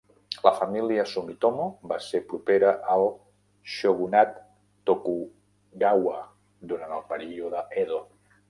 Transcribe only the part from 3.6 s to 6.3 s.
shogunat Tokugawa